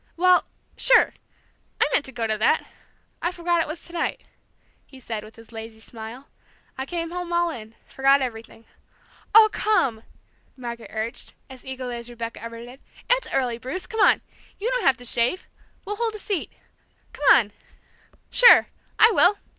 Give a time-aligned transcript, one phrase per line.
[0.17, 0.45] "Well
[0.77, 1.13] sure!
[1.79, 2.65] I meant to go to that.
[3.21, 4.23] I forgot it was to night,"
[4.87, 6.25] he said, with his lazy smile.
[6.75, 8.65] "I came home all in, forgot everything."
[9.35, 10.01] "Oh, come!"
[10.57, 12.79] Margaret urged, as eagerly as Rebecca ever did.
[13.11, 14.21] "It's early, Bruce, come on!
[14.59, 15.47] You don't have to shave!
[15.85, 16.51] We'll hold a seat,
[17.13, 17.51] come on!"
[18.31, 18.65] "Sure,
[18.97, 19.37] I will!"